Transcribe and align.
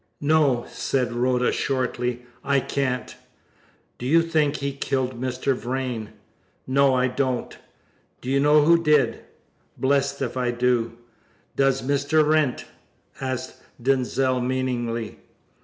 "No!" 0.19 0.65
said 0.67 1.13
Rhoda 1.13 1.51
shortly. 1.51 2.25
"I 2.43 2.59
can't!" 2.59 3.15
"Do 3.99 4.07
you 4.07 4.23
think 4.23 4.55
he 4.55 4.71
killed 4.71 5.21
Mr. 5.21 5.53
Vrain?" 5.55 6.09
"No, 6.65 6.95
I 6.95 7.07
don't!" 7.07 7.55
"Do 8.19 8.27
you 8.27 8.39
know 8.39 8.63
who 8.65 8.81
did?" 8.81 9.19
"Blest 9.77 10.19
if 10.23 10.35
I 10.35 10.49
do!" 10.49 10.93
"Does 11.55 11.83
Mr. 11.83 12.27
Wrent?" 12.27 12.65
asked 13.19 13.57
Denzil 13.79 14.41
meaningly. 14.41 15.19